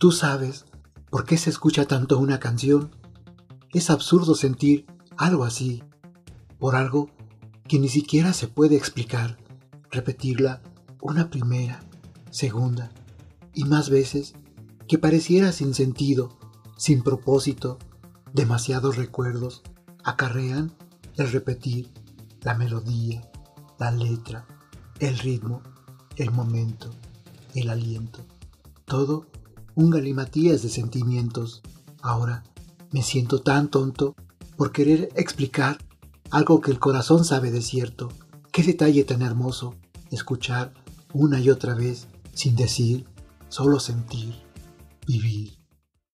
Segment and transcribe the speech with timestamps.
[0.00, 0.64] ¿Tú sabes
[1.10, 2.90] por qué se escucha tanto una canción?
[3.70, 4.86] Es absurdo sentir
[5.18, 5.82] algo así,
[6.58, 7.10] por algo
[7.68, 9.36] que ni siquiera se puede explicar.
[9.90, 10.62] Repetirla
[11.02, 11.80] una primera,
[12.30, 12.92] segunda
[13.52, 14.32] y más veces
[14.88, 16.38] que pareciera sin sentido,
[16.78, 17.78] sin propósito,
[18.32, 19.60] demasiados recuerdos
[20.02, 20.72] acarrean
[21.16, 21.92] el repetir
[22.40, 23.30] la melodía,
[23.78, 24.46] la letra,
[24.98, 25.60] el ritmo,
[26.16, 26.88] el momento,
[27.54, 28.24] el aliento.
[28.86, 29.26] Todo
[29.74, 31.62] un galimatías de sentimientos.
[32.02, 32.44] Ahora
[32.90, 34.14] me siento tan tonto
[34.56, 35.78] por querer explicar
[36.30, 38.08] algo que el corazón sabe de cierto.
[38.52, 39.74] Qué detalle tan hermoso
[40.10, 40.72] escuchar
[41.12, 43.06] una y otra vez sin decir,
[43.48, 44.34] solo sentir,
[45.06, 45.59] vivir.